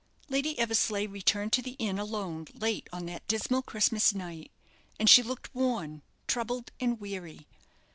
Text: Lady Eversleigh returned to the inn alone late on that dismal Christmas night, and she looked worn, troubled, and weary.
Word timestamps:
Lady 0.29 0.57
Eversleigh 0.57 1.05
returned 1.07 1.53
to 1.53 1.61
the 1.61 1.75
inn 1.77 1.99
alone 1.99 2.47
late 2.55 2.89
on 2.91 3.05
that 3.05 3.27
dismal 3.27 3.61
Christmas 3.61 4.15
night, 4.15 4.49
and 4.99 5.07
she 5.07 5.21
looked 5.21 5.53
worn, 5.53 6.01
troubled, 6.25 6.71
and 6.79 6.99
weary. 6.99 7.45